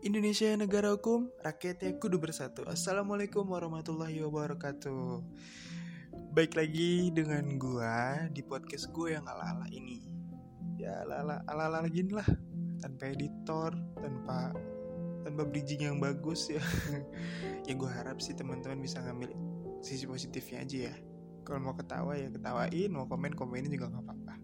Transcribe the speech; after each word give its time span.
Indonesia 0.00 0.48
negara 0.56 0.96
hukum, 0.96 1.28
rakyatnya 1.44 2.00
kudu 2.00 2.16
bersatu. 2.16 2.64
Assalamualaikum 2.64 3.44
warahmatullahi 3.44 4.24
wabarakatuh. 4.24 5.20
Baik 6.32 6.56
lagi 6.56 7.12
dengan 7.12 7.60
gua 7.60 8.24
di 8.32 8.40
podcast 8.40 8.88
gue 8.96 9.12
yang 9.12 9.28
ala-ala 9.28 9.68
ini. 9.68 10.00
Ya 10.80 11.04
ala-ala 11.04 11.44
ala-ala 11.44 11.84
lah, 11.84 12.28
tanpa 12.80 13.12
editor, 13.12 13.76
tanpa 14.00 14.56
tanpa 15.20 15.42
bridging 15.44 15.84
yang 15.84 16.00
bagus 16.00 16.48
ya. 16.48 16.64
ya 17.68 17.76
gue 17.76 17.90
harap 17.92 18.24
sih 18.24 18.32
teman-teman 18.32 18.80
bisa 18.80 19.04
ngambil 19.04 19.36
sisi 19.84 20.08
positifnya 20.08 20.64
aja 20.64 20.78
ya. 20.88 20.94
Kalau 21.44 21.60
mau 21.60 21.76
ketawa 21.76 22.16
ya 22.16 22.32
ketawain, 22.32 22.88
mau 22.88 23.04
komen 23.04 23.36
komenin 23.36 23.68
juga 23.68 23.92
nggak 23.92 24.04
apa-apa. 24.08 24.34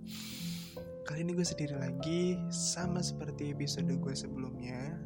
Kali 1.08 1.24
ini 1.24 1.32
gue 1.32 1.48
sendiri 1.48 1.80
lagi, 1.80 2.36
sama 2.52 3.00
seperti 3.00 3.56
episode 3.56 3.88
gue 3.88 4.12
sebelumnya 4.12 5.05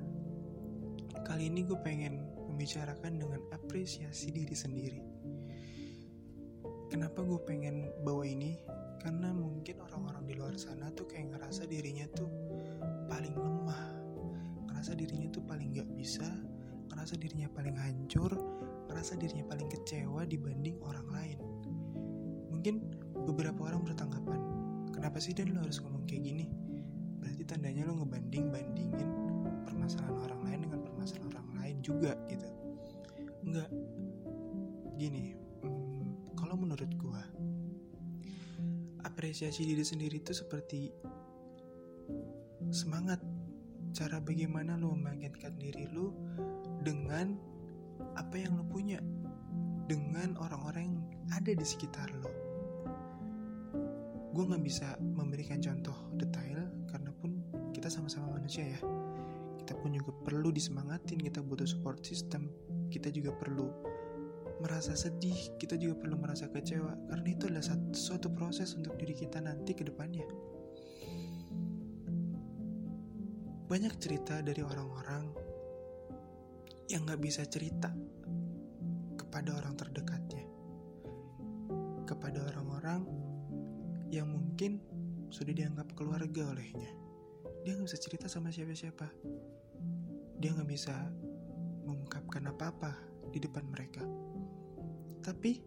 Kali 1.30 1.46
ini 1.46 1.62
gue 1.62 1.78
pengen 1.78 2.26
membicarakan 2.50 3.22
dengan 3.22 3.38
apresiasi 3.54 4.34
diri 4.34 4.50
sendiri. 4.50 4.98
Kenapa 6.90 7.22
gue 7.22 7.38
pengen 7.46 7.86
bawa 8.02 8.26
ini? 8.26 8.58
Karena 8.98 9.30
mungkin 9.30 9.78
orang-orang 9.78 10.26
di 10.26 10.34
luar 10.34 10.58
sana 10.58 10.90
tuh 10.90 11.06
kayak 11.06 11.30
ngerasa 11.30 11.70
dirinya 11.70 12.10
tuh 12.18 12.26
paling 13.06 13.30
lemah, 13.38 13.94
ngerasa 14.66 14.98
dirinya 14.98 15.30
tuh 15.30 15.46
paling 15.46 15.70
gak 15.70 15.86
bisa, 15.94 16.26
ngerasa 16.90 17.14
dirinya 17.14 17.46
paling 17.54 17.78
hancur, 17.78 18.34
ngerasa 18.90 19.14
dirinya 19.14 19.46
paling 19.46 19.70
kecewa 19.70 20.26
dibanding 20.26 20.82
orang 20.82 21.06
lain. 21.14 21.38
Mungkin 22.50 22.90
beberapa 23.22 23.70
orang 23.70 23.86
bertanggapan, 23.86 24.40
kenapa 24.90 25.22
sih 25.22 25.30
dan 25.30 25.54
lo 25.54 25.62
harus 25.62 25.78
ngomong 25.78 26.10
kayak 26.10 26.26
gini? 26.26 26.50
Berarti 27.22 27.46
tandanya 27.46 27.86
lo 27.86 28.02
ngebanding-bandingin 28.02 29.19
permasalahan 29.70 30.18
orang 30.18 30.40
lain 30.42 30.58
dengan 30.66 30.80
permasalahan 30.82 31.26
orang 31.30 31.48
lain 31.62 31.76
juga 31.80 32.12
gitu. 32.26 32.48
Enggak. 33.46 33.70
Gini 34.98 35.32
hmm, 35.64 36.34
kalau 36.36 36.58
menurut 36.58 36.90
gua 36.98 37.22
apresiasi 39.06 39.64
diri 39.64 39.80
sendiri 39.86 40.20
itu 40.20 40.36
seperti 40.36 40.92
semangat 42.68 43.22
cara 43.96 44.20
bagaimana 44.22 44.76
lo 44.76 44.92
membangkitkan 44.94 45.56
diri 45.56 45.88
lo 45.90 46.14
dengan 46.84 47.34
apa 48.14 48.36
yang 48.38 48.54
lo 48.60 48.64
punya 48.68 49.00
dengan 49.90 50.38
orang-orang 50.38 50.94
yang 50.94 50.98
ada 51.34 51.52
di 51.52 51.66
sekitar 51.66 52.06
lo. 52.22 52.30
Gue 54.30 54.44
nggak 54.46 54.62
bisa 54.62 54.94
memberikan 55.02 55.58
contoh 55.58 56.14
detail 56.14 56.70
karena 56.86 57.10
pun 57.18 57.42
kita 57.74 57.90
sama-sama 57.90 58.38
manusia 58.38 58.62
ya 58.62 58.80
kita 59.70 59.78
pun 59.86 59.94
juga 59.94 60.10
perlu 60.26 60.50
disemangatin 60.50 61.22
kita 61.22 61.46
butuh 61.46 61.62
support 61.62 62.02
system 62.02 62.50
kita 62.90 63.06
juga 63.14 63.30
perlu 63.30 63.70
merasa 64.58 64.98
sedih 64.98 65.54
kita 65.62 65.78
juga 65.78 65.94
perlu 65.94 66.18
merasa 66.18 66.50
kecewa 66.50 66.90
karena 67.06 67.28
itu 67.30 67.46
adalah 67.46 67.62
satu, 67.62 67.94
suatu 67.94 68.34
proses 68.34 68.74
untuk 68.74 68.98
diri 68.98 69.14
kita 69.14 69.38
nanti 69.38 69.70
ke 69.70 69.86
depannya. 69.86 70.26
Banyak 73.70 73.94
cerita 74.02 74.42
dari 74.42 74.58
orang-orang 74.58 75.24
yang 76.90 77.06
gak 77.06 77.22
bisa 77.22 77.46
cerita 77.46 77.94
kepada 79.14 79.54
orang 79.54 79.78
terdekatnya. 79.78 80.42
Kepada 82.10 82.42
orang-orang 82.50 83.06
yang 84.10 84.26
mungkin 84.26 84.82
sudah 85.30 85.54
dianggap 85.54 85.94
keluarga 85.94 86.50
olehnya. 86.50 86.90
Dia 87.62 87.78
nggak 87.78 87.86
bisa 87.86 88.00
cerita 88.02 88.26
sama 88.26 88.50
siapa-siapa 88.50 89.06
dia 90.40 90.56
nggak 90.56 90.70
bisa 90.72 90.96
mengungkapkan 91.84 92.48
apa-apa 92.48 92.96
di 93.28 93.38
depan 93.44 93.68
mereka. 93.68 94.00
Tapi 95.20 95.60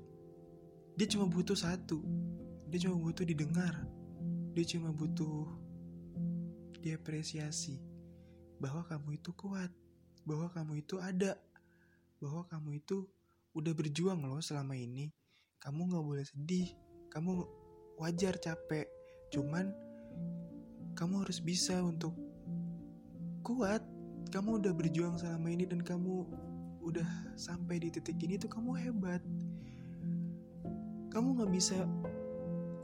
dia 0.98 1.08
cuma 1.14 1.30
butuh 1.30 1.54
satu. 1.54 2.02
Dia 2.74 2.90
cuma 2.90 2.98
butuh 2.98 3.22
didengar. 3.22 3.86
Dia 4.58 4.66
cuma 4.66 4.90
butuh 4.90 5.46
diapresiasi 6.82 7.80
bahwa 8.60 8.84
kamu 8.90 9.22
itu 9.22 9.32
kuat 9.38 9.72
bahwa 10.28 10.52
kamu 10.52 10.84
itu 10.84 11.00
ada 11.00 11.36
bahwa 12.20 12.48
kamu 12.48 12.80
itu 12.80 13.08
udah 13.54 13.74
berjuang 13.78 14.26
loh 14.26 14.42
selama 14.42 14.74
ini. 14.74 15.14
Kamu 15.62 15.94
nggak 15.94 16.06
boleh 16.06 16.26
sedih. 16.26 16.74
Kamu 17.14 17.46
wajar 18.02 18.42
capek. 18.42 18.90
Cuman 19.30 19.70
kamu 20.98 21.22
harus 21.22 21.40
bisa 21.40 21.78
untuk 21.86 22.18
kuat 23.46 23.93
kamu 24.34 24.66
udah 24.66 24.74
berjuang 24.74 25.14
selama 25.22 25.54
ini 25.54 25.70
dan 25.70 25.86
kamu 25.86 26.26
udah 26.82 27.06
sampai 27.38 27.78
di 27.78 27.94
titik 27.94 28.18
ini 28.18 28.42
tuh 28.42 28.50
kamu 28.50 28.74
hebat. 28.82 29.22
Kamu 31.14 31.38
nggak 31.38 31.54
bisa 31.54 31.86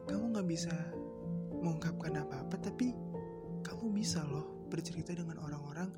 kamu 0.05 0.37
nggak 0.37 0.45
bisa 0.45 0.69
mengungkapkan 1.57 2.21
apa-apa 2.21 2.53
tapi 2.61 2.93
kamu 3.65 3.89
bisa 3.97 4.21
loh 4.29 4.45
bercerita 4.69 5.17
dengan 5.17 5.41
orang-orang 5.41 5.89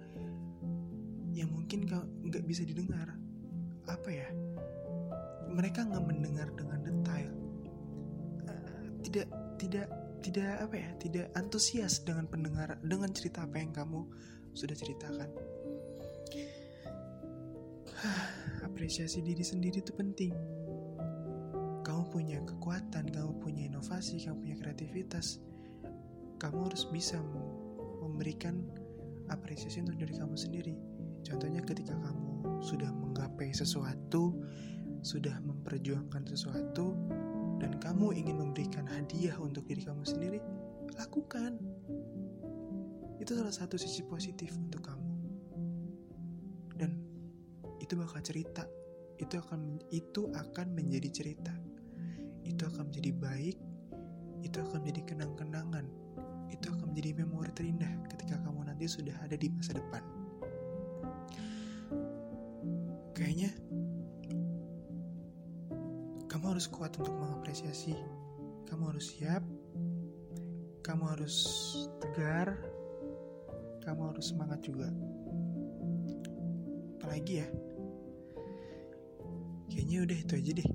yang 1.35 1.51
mungkin 1.51 1.84
nggak 1.84 2.47
bisa 2.47 2.63
didengar. 2.63 3.11
Apa 3.91 4.07
ya? 4.07 4.31
Mereka 5.51 5.84
nggak 5.84 6.06
mendengar 6.07 6.47
dengan 6.56 6.79
detail. 6.79 7.31
Uh, 8.47 8.88
tidak 9.03 9.28
tidak 9.59 9.88
tidak 10.23 10.63
apa 10.63 10.75
ya? 10.79 10.90
Tidak 10.95 11.28
antusias 11.35 12.00
dengan 12.07 12.23
pendengar 12.31 12.79
dengan 12.88 13.11
cerita 13.11 13.44
apa 13.44 13.59
yang 13.59 13.75
kamu 13.75 14.07
sudah 14.53 14.75
ceritakan. 14.75 15.29
Apresiasi 18.67 19.22
diri 19.22 19.44
sendiri 19.45 19.84
itu 19.84 19.94
penting. 19.94 20.34
Kamu 21.81 22.03
punya 22.13 22.39
kekuatan 22.45 23.09
kamu 23.09 23.31
punya 23.41 23.67
inovasi 23.67 24.22
kamu 24.23 24.38
punya 24.41 24.56
kreativitas. 24.61 25.41
Kamu 26.41 26.66
harus 26.69 26.90
bisa 26.90 27.22
memberikan 28.01 28.66
apresiasi 29.29 29.85
untuk 29.85 30.01
diri 30.01 30.13
kamu 30.17 30.35
sendiri. 30.35 30.73
Contohnya 31.22 31.61
ketika 31.61 31.94
kamu 31.94 32.61
sudah 32.66 32.90
menggapai 32.90 33.53
sesuatu 33.53 34.38
sudah 35.01 35.34
memperjuangkan 35.41 36.29
sesuatu 36.29 36.94
dan 37.57 37.73
kamu 37.81 38.13
ingin 38.13 38.38
memberikan 38.38 38.85
hadiah 38.85 39.34
untuk 39.41 39.66
diri 39.66 39.81
kamu 39.81 40.06
sendiri 40.06 40.40
lakukan 40.97 41.57
itu 43.22 43.38
salah 43.38 43.54
satu 43.54 43.78
sisi 43.78 44.02
positif 44.09 44.58
untuk 44.58 44.82
kamu. 44.82 45.14
Dan 46.74 46.98
itu 47.78 47.94
bakal 47.94 48.18
cerita. 48.26 48.66
Itu 49.22 49.38
akan 49.38 49.78
itu 49.94 50.34
akan 50.34 50.74
menjadi 50.74 51.09
cerita. 51.14 51.54
Itu 52.42 52.66
akan 52.66 52.90
menjadi 52.90 53.14
baik. 53.14 53.58
Itu 54.42 54.66
akan 54.66 54.82
menjadi 54.82 55.14
kenang-kenangan. 55.14 55.86
Itu 56.50 56.74
akan 56.74 56.90
menjadi 56.90 57.22
memori 57.22 57.54
terindah 57.54 58.09
ketika 58.09 58.42
kamu 58.42 58.66
nanti 58.66 58.90
sudah 58.90 59.14
ada 59.22 59.38
di 59.38 59.53
masa 59.53 59.78
depan. 59.78 60.02
Kayaknya 63.14 63.53
kamu 66.26 66.46
harus 66.58 66.66
kuat 66.66 66.98
untuk 66.98 67.14
mengapresiasi. 67.14 67.94
Kamu 68.66 68.90
harus 68.90 69.14
siap. 69.14 69.46
Kamu 70.82 71.06
harus 71.06 71.38
tegar 72.02 72.71
kamu 73.81 74.14
harus 74.14 74.34
semangat 74.34 74.62
juga. 74.62 74.88
Apalagi 76.97 77.42
ya? 77.42 77.47
Kayaknya 79.68 79.97
udah 80.06 80.18
itu 80.18 80.34
aja 80.38 80.52
deh. 80.62 80.69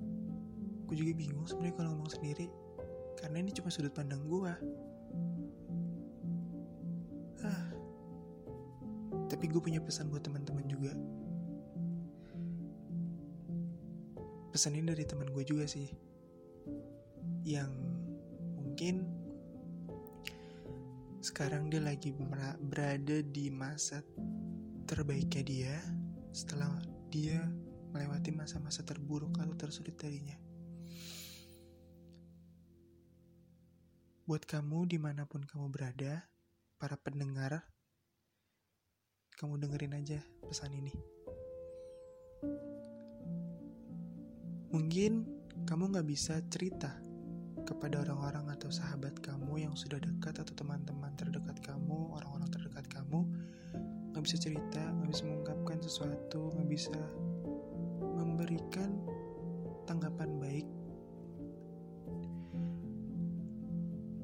Gue 0.86 0.96
juga 0.98 1.12
bingung 1.14 1.46
sebenarnya 1.46 1.74
kalau 1.78 1.90
ngomong 1.94 2.10
sendiri. 2.10 2.46
Karena 3.16 3.40
ini 3.40 3.50
cuma 3.54 3.72
sudut 3.72 3.94
pandang 3.94 4.22
gue 4.26 4.46
ah. 4.46 4.60
Tapi 9.26 9.52
gue 9.52 9.60
punya 9.60 9.84
pesan 9.84 10.08
buat 10.08 10.24
teman-teman 10.24 10.64
juga. 10.64 10.96
Pesan 14.48 14.80
ini 14.80 14.88
dari 14.88 15.04
teman 15.04 15.28
gue 15.28 15.44
juga 15.44 15.68
sih. 15.68 15.92
Yang 17.44 17.68
mungkin 18.56 19.04
sekarang 21.26 21.66
dia 21.66 21.82
lagi 21.82 22.14
berada 22.62 23.18
di 23.18 23.50
masa 23.50 23.98
terbaiknya 24.86 25.42
dia 25.42 25.74
setelah 26.30 26.70
dia 27.10 27.42
melewati 27.90 28.30
masa-masa 28.30 28.86
terburuk 28.86 29.34
atau 29.42 29.58
tersulit 29.58 29.98
darinya. 29.98 30.38
Buat 34.22 34.46
kamu 34.46 34.86
di 34.86 35.02
mana 35.02 35.26
pun 35.26 35.42
kamu 35.42 35.66
berada, 35.66 36.30
para 36.78 36.94
pendengar, 36.94 37.66
kamu 39.34 39.58
dengerin 39.66 39.98
aja 39.98 40.22
pesan 40.46 40.78
ini. 40.78 40.94
Mungkin 44.70 45.26
kamu 45.66 45.90
gak 45.90 46.06
bisa 46.06 46.38
cerita 46.46 47.05
kepada 47.66 48.06
orang-orang 48.06 48.46
atau 48.54 48.70
sahabat 48.70 49.18
kamu 49.18 49.66
yang 49.66 49.74
sudah 49.74 49.98
dekat 49.98 50.38
atau 50.38 50.54
teman-teman 50.54 51.10
terdekat 51.18 51.58
kamu, 51.66 52.14
orang-orang 52.14 52.46
terdekat 52.46 52.86
kamu, 52.86 53.26
nggak 54.14 54.22
bisa 54.22 54.38
cerita 54.38 54.80
nggak 54.80 55.10
bisa 55.10 55.26
mengungkapkan 55.26 55.78
sesuatu 55.82 56.54
nggak 56.54 56.70
bisa 56.70 56.96
memberikan 58.00 58.94
tanggapan 59.84 60.30
baik. 60.38 60.68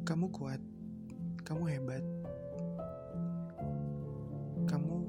Kamu 0.07 0.31
kuat 0.31 0.63
kamu 1.43 1.65
hebat 1.69 2.05
kamu 4.71 5.05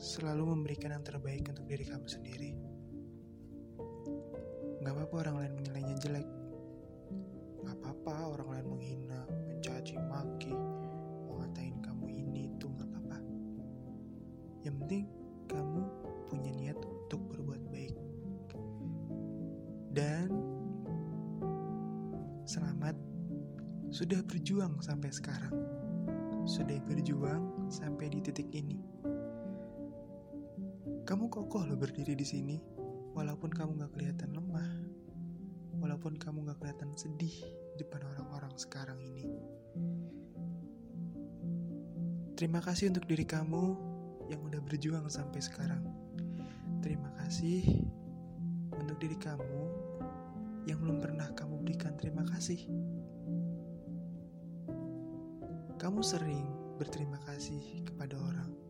selalu 0.00 0.56
memberikan 0.56 0.96
yang 0.96 1.04
terbaik 1.04 1.46
untuk 1.46 1.68
diri 1.68 1.84
kamu 1.86 2.06
sendiri 2.08 2.71
Gak 4.82 4.98
apa-apa 4.98 5.14
orang 5.22 5.36
lain 5.38 5.52
menilainya 5.62 5.94
jelek. 6.02 6.26
Gak 7.62 7.76
apa-apa 7.78 8.34
orang 8.34 8.48
lain 8.50 8.66
menghina 8.66 9.20
mencaci 9.46 9.94
maki. 10.10 10.50
Mengatain 11.30 11.78
kamu 11.78 12.10
ini 12.10 12.50
itu 12.50 12.66
gak 12.66 12.90
apa-apa. 12.90 13.18
Yang 14.66 14.74
penting 14.82 15.04
kamu 15.46 15.82
punya 16.26 16.50
niat 16.50 16.78
untuk 16.82 17.22
berbuat 17.30 17.62
baik. 17.70 17.94
Dan 19.94 20.34
selamat 22.42 22.98
sudah 23.94 24.18
berjuang 24.26 24.82
sampai 24.82 25.14
sekarang. 25.14 25.54
Sudah 26.42 26.82
berjuang 26.90 27.70
sampai 27.70 28.10
di 28.10 28.18
titik 28.18 28.50
ini. 28.50 28.82
Kamu 31.06 31.30
kokoh 31.30 31.70
loh 31.70 31.78
berdiri 31.78 32.18
di 32.18 32.26
sini 32.26 32.81
walaupun 33.12 33.52
kamu 33.52 33.76
gak 33.84 33.92
kelihatan 33.92 34.32
lemah, 34.32 34.72
walaupun 35.80 36.16
kamu 36.16 36.48
gak 36.48 36.58
kelihatan 36.60 36.90
sedih 36.96 37.32
di 37.76 37.76
depan 37.84 38.00
orang-orang 38.16 38.52
sekarang 38.56 38.96
ini. 39.00 39.28
Terima 42.36 42.58
kasih 42.64 42.90
untuk 42.90 43.06
diri 43.06 43.28
kamu 43.28 43.76
yang 44.32 44.40
udah 44.42 44.60
berjuang 44.64 45.06
sampai 45.12 45.40
sekarang. 45.44 45.84
Terima 46.80 47.12
kasih 47.20 47.86
untuk 48.74 48.98
diri 48.98 49.14
kamu 49.20 49.62
yang 50.66 50.80
belum 50.80 50.98
pernah 50.98 51.28
kamu 51.36 51.62
berikan 51.62 51.94
terima 52.00 52.24
kasih. 52.26 52.58
Kamu 55.78 56.00
sering 56.00 56.46
berterima 56.78 57.18
kasih 57.26 57.82
kepada 57.82 58.14
orang. 58.18 58.61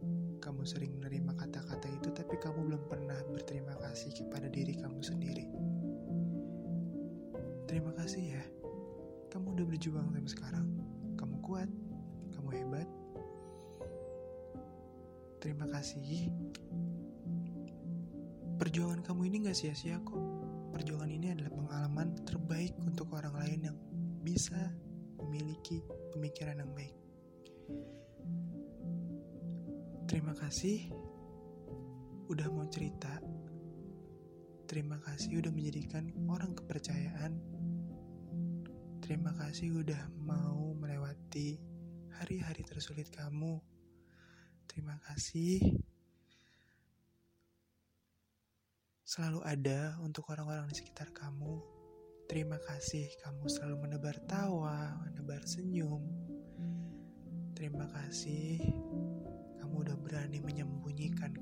Kamu 0.62 0.78
sering 0.78 0.94
menerima 0.94 1.34
kata-kata 1.42 1.90
itu, 1.90 2.14
tapi 2.14 2.38
kamu 2.38 2.70
belum 2.70 2.86
pernah 2.86 3.18
berterima 3.34 3.74
kasih 3.82 4.14
kepada 4.14 4.46
diri 4.46 4.78
kamu 4.78 5.02
sendiri. 5.02 5.50
Terima 7.66 7.90
kasih 7.98 8.38
ya, 8.38 8.44
kamu 9.34 9.58
udah 9.58 9.66
berjuang 9.66 10.06
sampai 10.14 10.30
sekarang. 10.30 10.70
Kamu 11.18 11.42
kuat, 11.42 11.66
kamu 12.38 12.48
hebat. 12.54 12.86
Terima 15.42 15.66
kasih. 15.66 16.30
Perjuangan 18.62 19.02
kamu 19.02 19.34
ini 19.34 19.50
gak 19.50 19.58
sia-sia 19.58 19.98
kok. 20.06 20.22
Perjuangan 20.78 21.10
ini 21.10 21.34
adalah 21.34 21.58
pengalaman 21.58 22.14
terbaik 22.22 22.78
untuk 22.78 23.10
orang 23.18 23.34
lain 23.34 23.66
yang 23.66 23.78
bisa 24.22 24.70
memiliki 25.18 25.82
pemikiran 26.14 26.62
yang 26.62 26.70
baik. 26.70 26.94
Terima 30.12 30.36
kasih 30.36 30.92
udah 32.28 32.44
mau 32.52 32.68
cerita. 32.68 33.16
Terima 34.68 35.00
kasih 35.00 35.40
udah 35.40 35.48
menjadikan 35.48 36.12
orang 36.28 36.52
kepercayaan. 36.52 37.40
Terima 39.00 39.32
kasih 39.32 39.72
udah 39.72 40.12
mau 40.20 40.76
melewati 40.76 41.56
hari-hari 42.12 42.60
tersulit 42.60 43.08
kamu. 43.08 43.56
Terima 44.68 45.00
kasih 45.00 45.80
selalu 49.08 49.40
ada 49.48 49.96
untuk 50.04 50.28
orang-orang 50.28 50.68
di 50.68 50.76
sekitar 50.76 51.08
kamu. 51.16 51.56
Terima 52.28 52.60
kasih 52.60 53.08
kamu 53.24 53.48
selalu 53.48 53.88
menebar 53.88 54.20
tawa, 54.28 54.92
menebar 55.08 55.40
senyum. 55.48 56.04
Terima 57.56 57.88
kasih 57.88 58.60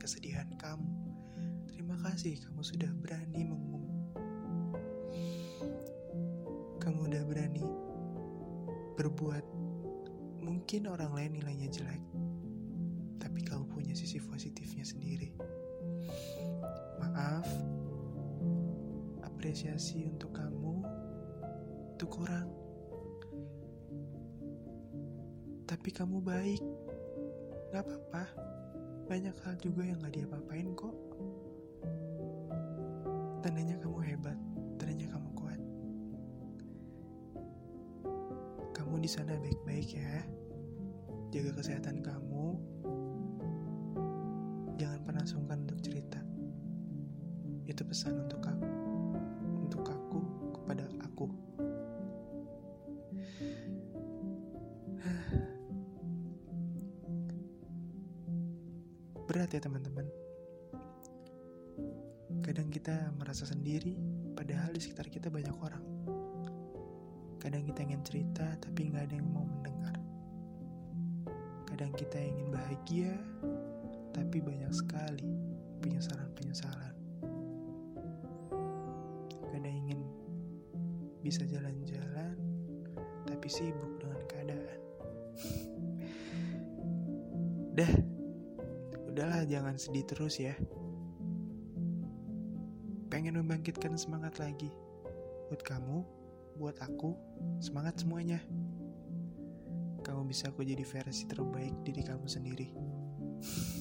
kesedihan 0.00 0.48
kamu. 0.56 0.88
Terima 1.68 2.00
kasih 2.00 2.40
kamu 2.40 2.64
sudah 2.64 2.88
berani 3.04 3.44
mengum. 3.44 3.84
Kamu 6.80 7.12
udah 7.12 7.22
berani 7.28 7.68
berbuat. 8.96 9.44
Mungkin 10.40 10.88
orang 10.88 11.12
lain 11.12 11.36
nilainya 11.36 11.68
jelek, 11.68 12.00
tapi 13.20 13.44
kamu 13.44 13.68
punya 13.68 13.92
sisi 13.92 14.16
positifnya 14.16 14.88
sendiri. 14.88 15.36
Maaf, 16.96 17.44
apresiasi 19.20 20.08
untuk 20.08 20.32
kamu 20.32 20.80
itu 21.92 22.04
kurang. 22.08 22.48
Tapi 25.68 25.88
kamu 25.92 26.24
baik. 26.24 26.64
Gak 27.70 27.86
apa-apa, 27.86 28.24
banyak 29.10 29.34
hal 29.42 29.58
juga 29.58 29.82
yang 29.82 29.98
gak 30.06 30.14
diapa-apain 30.14 30.70
kok. 30.78 30.94
Tandanya 33.42 33.74
kamu 33.82 33.98
hebat, 34.06 34.38
tandanya 34.78 35.10
kamu 35.10 35.28
kuat. 35.34 35.60
Kamu 38.70 39.02
di 39.02 39.10
sana 39.10 39.34
baik-baik 39.34 39.98
ya. 39.98 40.22
Jaga 41.34 41.58
kesehatan 41.58 42.06
kamu. 42.06 42.54
Jangan 44.78 45.00
pernah 45.02 45.26
sungkan 45.26 45.66
untuk 45.66 45.82
cerita. 45.82 46.22
Itu 47.66 47.82
pesan 47.82 48.14
untuk 48.30 48.46
aku, 48.46 48.59
berat 59.50 59.66
ya 59.66 59.66
teman-teman. 59.66 60.06
Kadang 62.46 62.70
kita 62.70 63.10
merasa 63.18 63.42
sendiri, 63.42 63.98
padahal 64.38 64.70
di 64.70 64.78
sekitar 64.78 65.10
kita 65.10 65.26
banyak 65.26 65.58
orang. 65.58 65.82
Kadang 67.42 67.66
kita 67.66 67.82
ingin 67.82 67.98
cerita, 68.06 68.46
tapi 68.62 68.94
nggak 68.94 69.10
ada 69.10 69.14
yang 69.18 69.26
mau 69.26 69.42
mendengar. 69.42 69.98
Kadang 71.66 71.90
kita 71.98 72.14
ingin 72.22 72.54
bahagia, 72.54 73.10
tapi 74.14 74.38
banyak 74.38 74.70
sekali 74.70 75.26
penyesalan-penyesalan. 75.82 76.94
Kadang 79.50 79.74
ingin 79.74 79.98
bisa 81.26 81.42
jalan-jalan, 81.42 82.38
tapi 83.26 83.50
sibuk 83.50 83.98
dengan 83.98 84.22
keadaan. 84.30 84.80
Dah, 87.82 88.19
udahlah 89.10 89.42
jangan 89.42 89.74
sedih 89.74 90.06
terus 90.06 90.38
ya. 90.38 90.54
Pengen 93.10 93.42
membangkitkan 93.42 93.98
semangat 93.98 94.38
lagi. 94.38 94.70
Buat 95.50 95.66
kamu, 95.66 96.06
buat 96.54 96.78
aku, 96.78 97.18
semangat 97.58 97.98
semuanya. 97.98 98.38
Kamu 100.06 100.30
bisa 100.30 100.54
aku 100.54 100.62
jadi 100.62 100.86
versi 100.86 101.26
terbaik 101.26 101.74
diri 101.82 102.06
kamu 102.06 102.26
sendiri. 102.30 102.70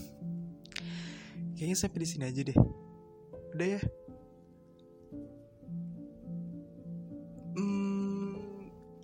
Kayaknya 1.56 1.78
sampai 1.78 2.00
di 2.02 2.08
sini 2.10 2.26
aja 2.26 2.42
deh. 2.42 2.60
Udah 3.54 3.68
ya. 3.70 3.82
Hmm, 7.54 8.34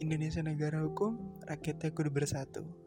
Indonesia 0.01 0.41
negara 0.41 0.81
hukum, 0.81 1.21
rakyatnya 1.45 1.93
kudu 1.93 2.09
bersatu. 2.09 2.84